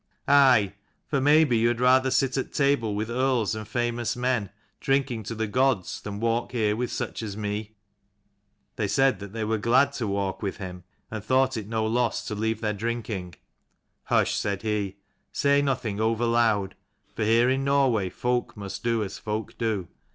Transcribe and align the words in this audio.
"Aye: 0.27 0.73
for 1.05 1.21
maybe 1.21 1.59
you 1.59 1.67
had 1.67 1.79
rather 1.79 2.09
sit 2.09 2.35
at 2.35 2.53
table 2.53 2.95
with 2.95 3.11
earls 3.11 3.53
and 3.53 3.67
famous 3.67 4.15
men, 4.15 4.49
drinking 4.79 5.21
to 5.25 5.35
the 5.35 5.45
gods, 5.45 6.01
than 6.01 6.19
walk 6.19 6.53
here 6.53 6.75
with 6.75 6.91
such 6.91 7.21
as 7.21 7.37
me?" 7.37 7.75
They 8.77 8.87
said 8.87 9.19
that 9.19 9.31
they 9.31 9.43
were 9.43 9.59
glad 9.59 9.93
to 9.93 10.07
walk 10.07 10.41
with 10.41 10.57
him, 10.57 10.85
and 11.11 11.23
thought 11.23 11.55
it 11.55 11.67
no 11.67 11.85
loss 11.85 12.25
to 12.29 12.33
leave 12.33 12.61
their 12.61 12.73
drinking." 12.73 13.35
Hush," 14.05 14.33
said 14.33 14.63
he," 14.63 14.97
say 15.31 15.61
nothing 15.61 16.01
over 16.01 16.25
loud; 16.25 16.73
for 17.13 17.23
here 17.23 17.47
in 17.51 17.63
Norway 17.63 18.09
folk 18.09 18.57
must 18.57 18.83
do 18.83 19.03
as 19.03 19.19
folk 19.19 19.55
do. 19.59 19.87